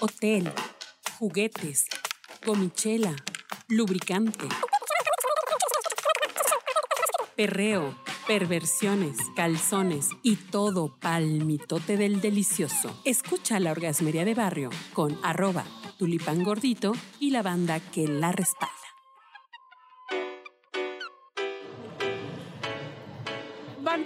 [0.00, 0.52] hotel,
[1.18, 1.86] juguetes,
[2.44, 3.14] gomichela,
[3.68, 4.48] lubricante,
[7.36, 7.96] perreo,
[8.26, 13.00] perversiones, calzones y todo palmitote del delicioso.
[13.04, 15.64] Escucha la orgasmería de barrio con arroba
[15.98, 18.83] tulipán gordito y la banda que la respalda.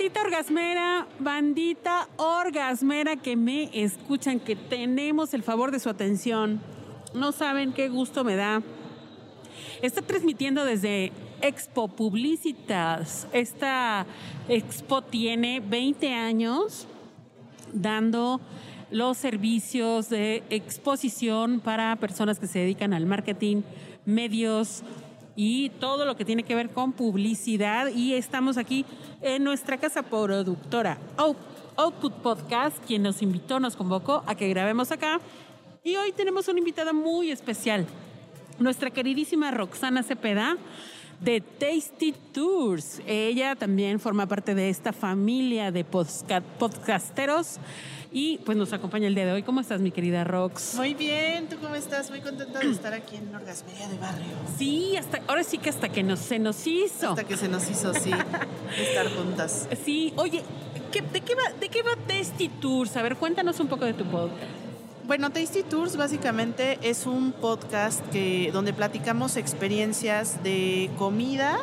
[0.09, 6.63] Bandita orgasmera, bandita orgasmera que me escuchan, que tenemos el favor de su atención.
[7.13, 8.63] No saben qué gusto me da.
[9.83, 13.29] Está transmitiendo desde Expo Publicitas.
[13.35, 14.07] Esta
[14.49, 16.87] expo tiene 20 años
[17.75, 18.41] dando
[18.91, 23.61] los servicios de exposición para personas que se dedican al marketing,
[24.07, 24.83] medios
[25.41, 27.93] y todo lo que tiene que ver con publicidad.
[27.95, 28.85] Y estamos aquí
[29.23, 30.99] en nuestra casa productora
[31.77, 35.21] Output Podcast, quien nos invitó, nos convocó a que grabemos acá.
[35.85, 37.87] Y hoy tenemos una invitada muy especial,
[38.59, 40.57] nuestra queridísima Roxana Cepeda
[41.21, 43.01] de Tasty Tours.
[43.07, 47.59] Ella también forma parte de esta familia de podcasteros
[48.11, 49.43] y pues nos acompaña el día de hoy.
[49.43, 50.75] ¿Cómo estás, mi querida Rox?
[50.77, 52.11] Muy bien, ¿tú cómo estás?
[52.11, 54.27] Muy contenta de estar aquí en Orgasmería de Barrio.
[54.57, 57.11] Sí, hasta ahora sí que hasta que nos, se nos hizo.
[57.11, 58.11] Hasta que se nos hizo, sí,
[58.79, 59.69] estar juntas.
[59.85, 60.43] Sí, oye,
[60.93, 62.97] de, qué va, ¿de qué va Tasty Tours?
[62.97, 64.58] A ver, cuéntanos un poco de tu podcast.
[65.09, 71.57] Bueno, Tasty Tours básicamente es un podcast que, donde platicamos experiencias de comida,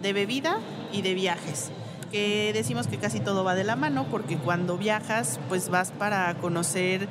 [0.00, 0.60] de bebida
[0.92, 1.72] y de viajes
[2.12, 6.32] que decimos que casi todo va de la mano porque cuando viajas pues vas para
[6.36, 7.08] conocer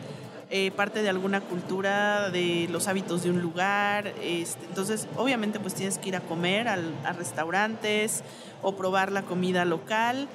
[0.50, 5.74] eh, parte de alguna cultura, de los hábitos de un lugar, este, entonces obviamente pues
[5.74, 8.24] tienes que ir a comer a restaurantes
[8.62, 10.30] o probar la comida local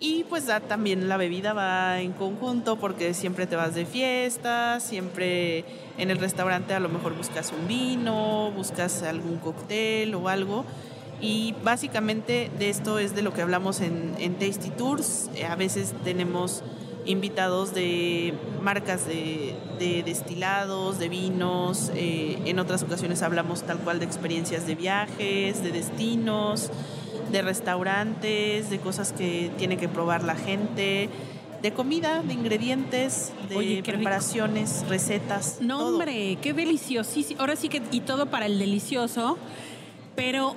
[0.00, 4.80] y pues da, también la bebida va en conjunto porque siempre te vas de fiesta,
[4.80, 5.64] siempre
[5.96, 10.64] en el restaurante a lo mejor buscas un vino, buscas algún cóctel o algo
[11.20, 15.30] y básicamente de esto es de lo que hablamos en, Tasty Tours.
[15.48, 16.62] A veces tenemos
[17.06, 19.56] invitados de marcas de,
[20.04, 21.90] destilados, de vinos.
[21.94, 26.70] Eh, en otras ocasiones hablamos tal cual de experiencias de viajes, de destinos,
[27.30, 31.08] de restaurantes, de cosas que tiene que probar la gente
[31.62, 35.58] de comida, de ingredientes, de preparaciones, recetas.
[35.60, 37.40] No, hombre, qué deliciosísimo.
[37.40, 39.38] Ahora sí que, y todo para el delicioso,
[40.14, 40.54] pero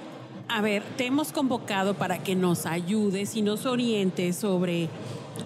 [0.47, 4.89] a ver, te hemos convocado para que nos ayudes y nos orientes sobre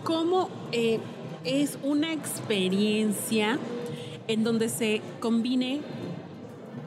[0.03, 0.99] cómo eh,
[1.43, 3.59] es una experiencia
[4.27, 5.81] en donde se combine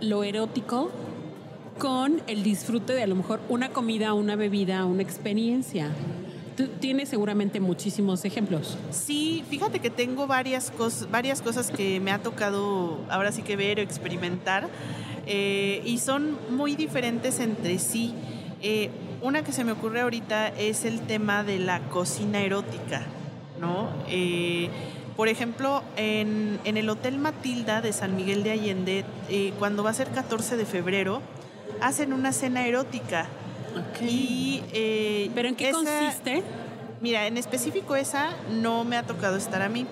[0.01, 0.91] lo erótico
[1.79, 5.91] con el disfrute de a lo mejor una comida, una bebida, una experiencia.
[6.57, 8.77] Tú tienes seguramente muchísimos ejemplos.
[8.91, 13.55] Sí, fíjate que tengo varias, cosas, varias cosas que me ha tocado ahora sí que
[13.55, 14.69] ver o experimentar.
[15.27, 18.13] Eh, y son muy diferentes entre sí.
[18.61, 18.91] Eh,
[19.23, 23.03] una que se me ocurre ahorita es el tema de la cocina erótica,
[23.61, 23.89] ¿no?
[24.09, 24.69] Eh,
[25.17, 29.05] por ejemplo, en, el Hotel Matilda de San Miguel de Allende,
[29.59, 31.23] cuando va a ser 14 de febrero,
[31.81, 33.27] hacen una cena erótica.
[34.01, 34.63] Y,
[35.35, 36.43] ¿Pero en qué consiste?
[37.01, 39.87] Mira, en específico esa no me ha tocado estar a mí,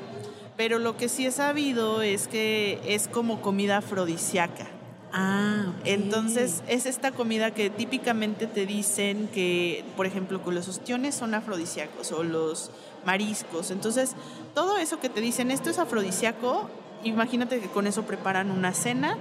[0.56, 4.66] pero lo que sí he sabido es que es como comida afrodisíaca.
[5.12, 11.14] Ah, entonces es esta comida que típicamente te dicen que, por ejemplo, que los ostiones
[11.14, 12.70] son afrodisíacos o los
[13.06, 13.70] mariscos.
[13.70, 14.14] Entonces,
[14.54, 16.68] todo eso que te dicen, esto es afrodisíaco,
[17.04, 19.16] imagínate que con eso preparan una cena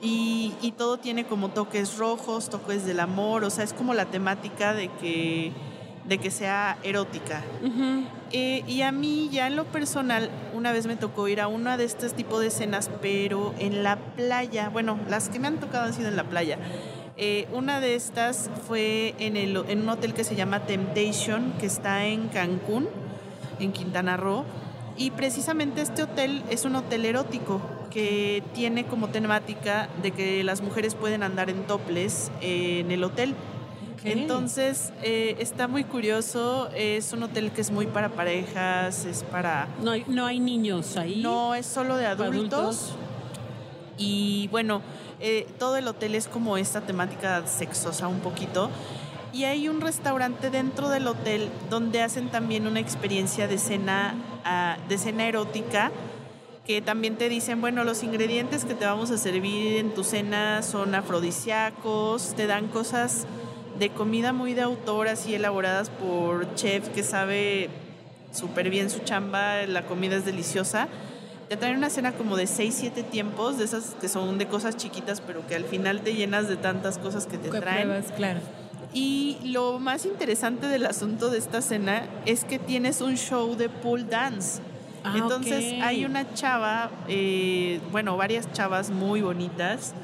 [0.00, 4.06] y, y todo tiene como toques rojos, toques del amor, o sea, es como la
[4.06, 5.52] temática de que
[6.08, 7.42] de que sea erótica.
[8.32, 11.76] Eh, y a mí ya en lo personal, una vez me tocó ir a una
[11.76, 14.70] de estos tipos de escenas, pero en la playa.
[14.70, 16.58] Bueno, las que me han tocado han sido en la playa.
[17.18, 21.66] Eh, una de estas fue en, el, en un hotel que se llama Temptation, que
[21.66, 22.88] está en Cancún,
[23.60, 24.44] en Quintana Roo.
[24.96, 27.60] Y precisamente este hotel es un hotel erótico
[27.90, 33.34] que tiene como temática de que las mujeres pueden andar en toples en el hotel.
[34.04, 36.68] Entonces, eh, está muy curioso.
[36.74, 39.68] Es un hotel que es muy para parejas, es para...
[39.82, 41.20] No hay, no hay niños ahí.
[41.20, 42.94] No, es solo de adultos.
[43.96, 44.82] Y bueno,
[45.20, 48.70] eh, todo el hotel es como esta temática sexosa un poquito.
[49.32, 54.14] Y hay un restaurante dentro del hotel donde hacen también una experiencia de cena,
[54.44, 55.90] ah, de cena erótica
[56.68, 60.60] que también te dicen, bueno, los ingredientes que te vamos a servir en tu cena
[60.62, 63.26] son afrodisíacos, te dan cosas
[63.78, 67.70] de comida muy de autor, así elaboradas por chef que sabe
[68.32, 70.88] súper bien su chamba, la comida es deliciosa.
[71.48, 74.76] te traen una cena como de 6, 7 tiempos, de esas que son de cosas
[74.76, 77.88] chiquitas, pero que al final te llenas de tantas cosas que te ¿Qué traen.
[77.88, 78.12] pruebas?
[78.12, 78.40] Claro.
[78.92, 83.70] Y lo más interesante del asunto de esta cena es que tienes un show de
[83.70, 84.60] pool dance.
[85.14, 89.94] Ah, Entonces hay una chava, eh, bueno, varias chavas muy bonitas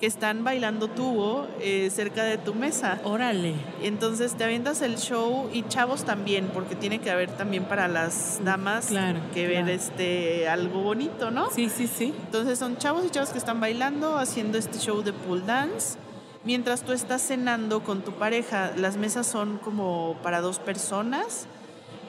[0.00, 2.98] que están bailando tubo eh, cerca de tu mesa.
[3.04, 3.54] Órale.
[3.82, 8.40] Entonces te avientas el show y chavos también, porque tiene que haber también para las
[8.42, 9.72] damas Claro, que ver claro.
[9.72, 11.50] este algo bonito, ¿no?
[11.52, 12.12] Sí, sí, sí.
[12.26, 15.96] Entonces son chavos y chavas que están bailando, haciendo este show de pool dance.
[16.44, 21.46] Mientras tú estás cenando con tu pareja, las mesas son como para dos personas.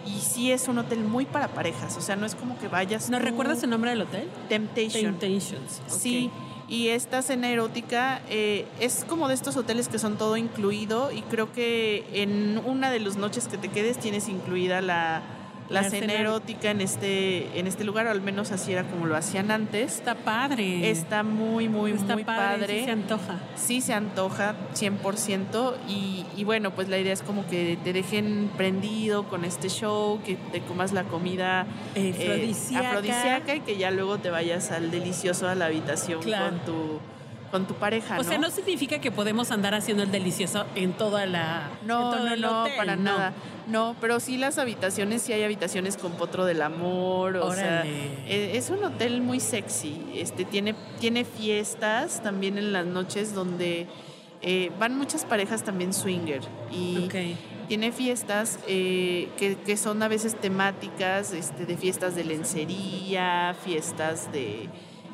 [0.06, 3.10] Y sí es un hotel muy para parejas, o sea, no es como que vayas.
[3.10, 4.30] ¿Nos tú- recuerdas el nombre del hotel?
[4.50, 5.18] Temptation.
[5.18, 5.82] Temptations.
[5.88, 6.30] Sí,
[6.68, 11.22] y esta cena erótica eh, es como de estos hoteles que son todo incluido y
[11.24, 15.22] creo que en una de las noches que te quedes tienes incluida la,
[15.74, 16.20] la La cena cena.
[16.22, 19.96] erótica en este, en este lugar, o al menos así era como lo hacían antes.
[19.96, 20.90] Está padre.
[20.90, 22.60] Está muy, muy, Está muy padre.
[22.60, 22.80] padre.
[22.80, 23.40] sí se antoja.
[23.56, 28.50] Sí se antoja 100% y, y bueno, pues la idea es como que te dejen
[28.58, 31.66] prendido con este show, que te comas la comida
[31.96, 32.88] eh, Afrodisíaca.
[32.90, 36.50] afrodisíaca y que ya luego te vayas al delicioso a la habitación Claro.
[36.52, 37.00] con tu
[37.54, 38.24] con tu pareja, O ¿no?
[38.24, 41.70] sea, no significa que podemos andar haciendo el delicioso en toda la.
[41.86, 43.04] no, no, no, hotel, para no.
[43.04, 43.34] nada.
[43.68, 47.90] No, pero sí las habitaciones, sí hay habitaciones con potro del amor, o sea, Órale.
[48.28, 50.04] eh, es un hotel muy sexy.
[50.16, 53.86] Este tiene tiene fiestas también en las noches donde
[54.42, 56.42] eh, van muchas parejas también swinger
[56.72, 57.08] y
[57.68, 64.32] tiene fiestas eh, que, que son a veces temáticas, este, de fiestas de lencería, fiestas
[64.32, 64.70] de,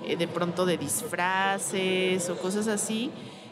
[0.10, 3.12] eh, de pronto de disfraces o cosas así,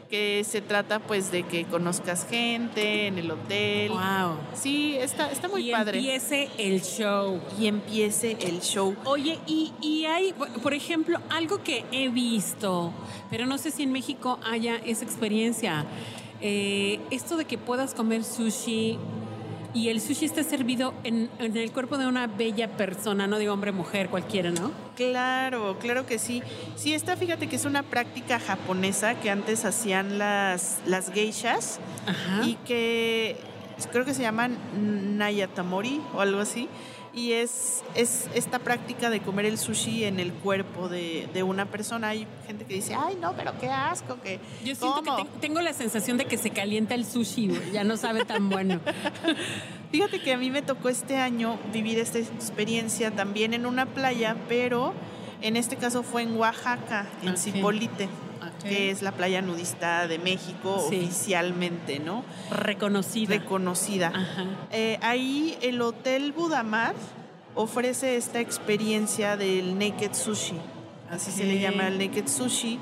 [0.10, 3.90] que se trata pues de que conozcas gente en el hotel.
[3.92, 4.38] Wow.
[4.54, 6.00] Sí, está, está muy y padre.
[6.00, 7.40] empiece el show.
[7.60, 8.96] Y empiece el show.
[9.06, 10.34] Oye, y, y hay,
[10.64, 12.94] por ejemplo, algo que he visto,
[13.30, 15.86] pero no sé si en México haya esa experiencia.
[16.40, 19.00] Eh, esto de que puedas comer sushi
[19.78, 23.54] y el sushi esté servido en, en el cuerpo de una bella persona, no digo
[23.54, 24.72] hombre, mujer, cualquiera, ¿no?
[24.96, 26.42] Claro, claro que sí.
[26.76, 31.80] Sí, esta fíjate que es una práctica japonesa que antes hacían las, las geishas.
[32.08, 32.48] Ajá.
[32.48, 33.36] y que
[33.92, 34.58] creo que se llaman
[35.18, 36.68] Nayatamori o algo así.
[37.18, 41.66] Y es, es esta práctica de comer el sushi en el cuerpo de, de una
[41.66, 42.10] persona.
[42.10, 45.18] Hay gente que dice, ay, no, pero qué asco, que Yo siento ¿cómo?".
[45.18, 48.50] que te- tengo la sensación de que se calienta el sushi, ya no sabe tan
[48.50, 48.80] bueno.
[49.92, 54.36] Fíjate que a mí me tocó este año vivir esta experiencia también en una playa,
[54.48, 54.94] pero
[55.42, 57.38] en este caso fue en Oaxaca, en Ok.
[57.38, 58.10] Zipolite,
[58.64, 60.98] que es la playa nudista de México Sí.
[60.98, 62.24] oficialmente, ¿no?
[62.52, 63.36] Reconocida.
[63.36, 64.08] Reconocida.
[64.10, 64.46] Ajá.
[64.72, 66.96] Eh, ahí el Hotel Budamar
[67.56, 70.56] ofrece esta experiencia del Naked Sushi.
[71.10, 72.80] Así se le llama el Naked Sushi.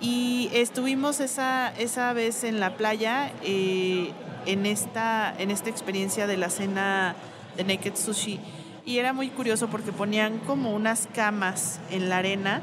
[0.00, 4.10] Y estuvimos esa, esa vez en la playa eh,
[4.46, 7.14] en, esta, en esta experiencia de la cena
[7.56, 8.40] de Naked Sushi.
[8.84, 12.62] Y era muy curioso porque ponían como unas camas en la arena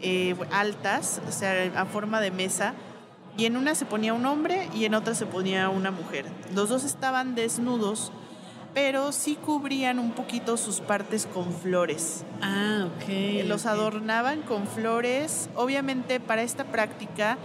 [0.00, 2.74] eh, altas, o sea, a forma de mesa.
[3.36, 6.24] Y en una se ponía un hombre y en otra se ponía una mujer.
[6.54, 8.10] Los dos estaban desnudos,
[8.74, 12.24] pero sí cubrían un poquito sus partes con flores.
[12.40, 13.08] Ah, ok.
[13.08, 13.72] Eh, Los ok.
[13.72, 15.50] adornaban con flores.
[15.54, 17.36] Obviamente para esta práctica,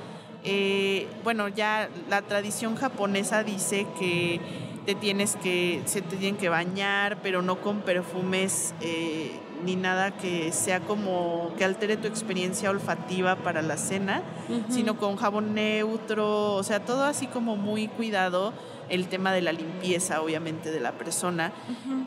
[0.44, 4.40] eh, bueno, ya la tradición japonesa dice que
[4.86, 9.32] te tienes que, se te tienen que bañar, pero no con perfumes eh,
[9.63, 14.22] ni nada que sea como que altere tu experiencia olfativa para la cena,
[14.70, 18.54] sino con jabón neutro, o sea, todo así como muy cuidado,
[18.89, 21.51] el tema de la limpieza, obviamente, de la persona.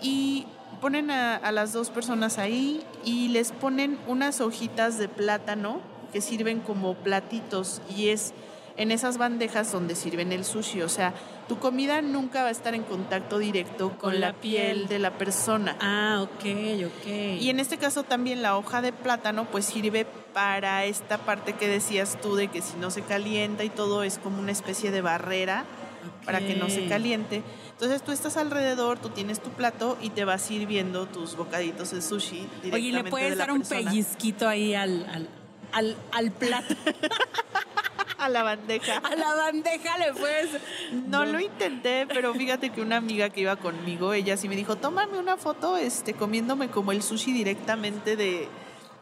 [0.00, 0.46] Y
[0.80, 5.80] ponen a, a las dos personas ahí y les ponen unas hojitas de plátano
[6.12, 8.32] que sirven como platitos y es
[8.78, 11.12] en esas bandejas donde sirven el sushi, o sea,
[11.48, 14.76] tu comida nunca va a estar en contacto directo con, Con la, piel.
[14.76, 14.88] piel.
[14.88, 15.76] de la persona.
[15.80, 16.44] Ah, ok,
[16.86, 17.06] ok.
[17.40, 21.66] Y en este caso también la hoja de plátano pues sirve para esta parte que
[21.66, 25.00] decías tú de que si no se calienta y todo es como una especie de
[25.00, 25.64] barrera
[26.24, 27.42] para que no se caliente.
[27.72, 32.00] Entonces tú estás alrededor, tú tienes tu plato y te vas sirviendo tus bocaditos de
[32.02, 35.28] sushi directamente Oye, ¿y le de puedes la dar un pellizquito ahí al, al,
[35.72, 36.74] al, al plato?
[38.18, 38.98] a la bandeja.
[38.98, 40.50] a la bandeja le puedes...
[41.06, 44.76] No lo intenté, pero fíjate que una amiga que iba conmigo, ella sí me dijo,
[44.76, 48.48] tómame una foto este, comiéndome como el sushi directamente de,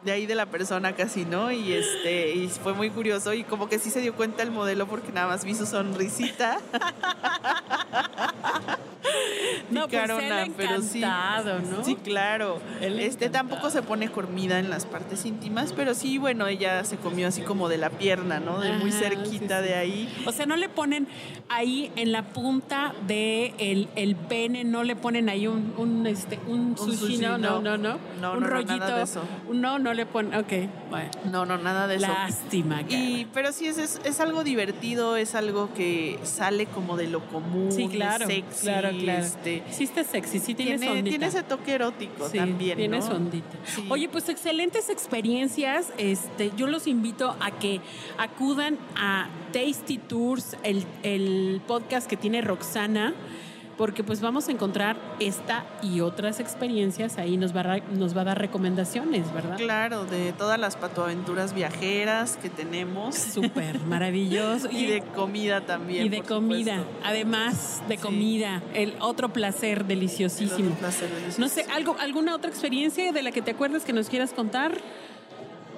[0.03, 1.51] de ahí de la persona casi, ¿no?
[1.51, 4.87] Y este, y fue muy curioso y como que sí se dio cuenta el modelo
[4.87, 6.59] porque nada más vi su sonrisita.
[9.69, 11.01] No, pues picarona, él pero sí.
[11.01, 11.83] ¿no?
[11.83, 12.59] Sí, claro.
[12.79, 13.49] Él Este encantado.
[13.49, 17.41] tampoco se pone comida en las partes íntimas, pero sí, bueno, ella se comió así
[17.41, 18.59] como de la pierna, ¿no?
[18.59, 19.69] De muy cerquita sí, sí.
[19.69, 20.23] de ahí.
[20.25, 21.07] O sea, no le ponen
[21.49, 26.39] ahí en la punta de el, el pene, no le ponen ahí un, un, este,
[26.47, 27.77] un sushi, sushi, no, no, no.
[27.77, 28.33] no, no.
[28.33, 28.77] Un no, rollito.
[28.77, 29.21] nada de eso.
[29.51, 30.53] No, no le ponen, ok,
[30.89, 31.09] bueno.
[31.25, 32.07] No, no, nada de eso.
[32.07, 32.81] Lástima.
[32.87, 37.19] Y, pero sí, es, es, es algo divertido, es algo que sale como de lo
[37.27, 38.99] común, Sí, es claro, sexy, claro, claro.
[39.09, 41.09] Este, sí está sexy, sí tiene, tiene, ondita.
[41.09, 43.05] tiene ese toque erótico Sí, también, tiene ¿no?
[43.07, 43.57] ondita.
[43.65, 43.85] Sí.
[43.89, 45.91] Oye, pues excelentes experiencias.
[45.97, 47.81] Este, yo los invito a que
[48.17, 53.13] acudan a Tasty Tours, el, el podcast que tiene Roxana,
[53.77, 57.17] porque pues vamos a encontrar esta y otras experiencias.
[57.19, 59.57] Ahí nos va a, nos va a dar recomendaciones, ¿verdad?
[59.57, 63.15] Claro, de todas las patoaventuras viajeras que tenemos.
[63.15, 64.69] Súper maravilloso.
[64.71, 66.05] Y de comida también.
[66.05, 67.01] y de por comida, supuesto.
[67.07, 68.01] además de Sí.
[68.03, 70.69] comida, el otro placer El deliciosísimo.
[70.69, 71.39] otro placer delicioso.
[71.41, 74.77] No sé, algo, ¿alguna otra experiencia de la que te acuerdas que nos quieras contar?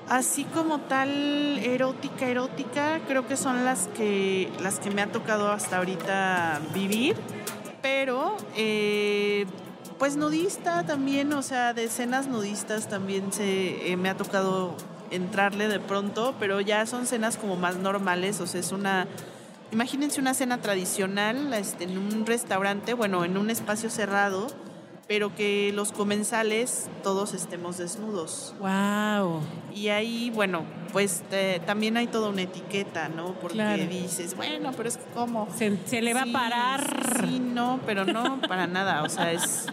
[0.08, 5.51] Así como tal erótica, erótica, creo que son las que, las que me ha tocado
[5.51, 7.15] hasta ahorita vivir.
[7.82, 9.46] Pero, eh,
[9.98, 14.76] pues nudista también, o sea, de escenas nudistas también se, eh, me ha tocado
[15.12, 19.08] entrarle de pronto, pero ya son cenas como más normales, o sea, es una...
[19.72, 24.48] Imagínense una cena tradicional este, en un restaurante, bueno, en un espacio cerrado,
[25.10, 28.54] pero que los comensales todos estemos desnudos.
[28.60, 29.42] Wow.
[29.75, 30.63] Y ahí, bueno,
[30.94, 33.34] pues eh, también hay toda una etiqueta, ¿no?
[33.42, 33.84] Porque Claro.
[33.88, 35.48] dices, bueno, pero es que cómo.
[35.58, 37.25] Se, se le va Sí, a parar.
[37.28, 39.01] Sí, no, pero no, para nada.
[39.01, 39.66] O sea, es.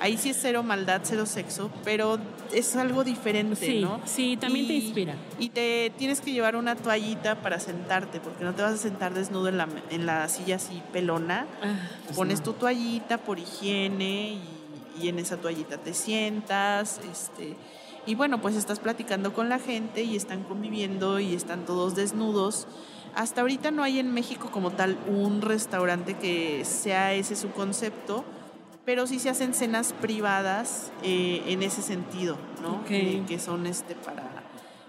[0.00, 2.18] Ahí sí es cero maldad, cero sexo, pero
[2.54, 4.00] es algo diferente, Sí, ¿no?
[4.06, 5.16] sí, también te inspira.
[5.40, 9.12] Y te tienes que llevar una toallita para sentarte, porque no te vas a sentar
[9.12, 11.46] desnudo en la, en la silla así pelona.
[11.62, 12.44] Ah, pues Pones no.
[12.44, 14.40] tu toallita por higiene y,
[15.00, 17.56] y en esa toallita te sientas, este,
[18.06, 22.66] y bueno, pues estás platicando con la gente y están conviviendo y están todos desnudos.
[23.14, 28.24] Hasta ahorita no hay en México como tal un restaurante que sea ese su concepto,
[28.84, 32.76] pero sí se hacen cenas privadas eh, en ese sentido, ¿no?
[32.76, 32.86] Ok.
[32.86, 34.24] Que, que son este para,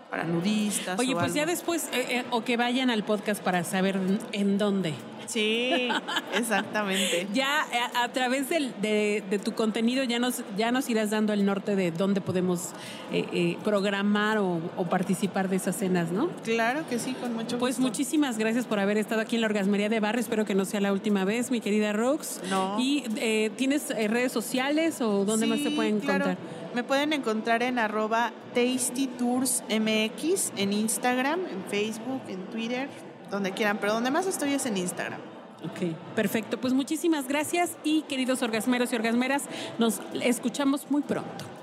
[0.09, 0.97] para nudistas.
[0.97, 3.99] Oye, o pues ya después, eh, eh, o que vayan al podcast para saber
[4.31, 4.93] en dónde.
[5.29, 5.87] Sí,
[6.33, 7.27] exactamente.
[7.33, 11.11] Ya eh, a, a través del- de, de tu contenido ya nos, ya nos irás
[11.11, 12.69] dando el norte de dónde podemos
[13.11, 16.29] eh, eh, programar o, o participar de esas cenas, ¿no?
[16.43, 17.87] Claro que sí, con mucho Pues gusto.
[17.87, 20.21] muchísimas gracias por haber estado aquí en la Orgasmería de Barrio.
[20.21, 22.41] Espero que no sea la última vez, mi querida Rox.
[22.49, 22.77] No.
[22.79, 26.25] ¿Y eh, tienes eh, redes sociales o dónde más te pueden claro.
[26.31, 26.59] encontrar?
[26.75, 32.87] Me pueden encontrar en arroba tastytoursmx en Instagram, en Facebook, en Twitter,
[33.29, 35.19] donde quieran, pero donde más estoy es en Instagram.
[35.63, 36.57] Ok, perfecto.
[36.59, 39.43] Pues muchísimas gracias y queridos orgasmeros y orgasmeras,
[39.77, 41.58] nos escuchamos muy pronto.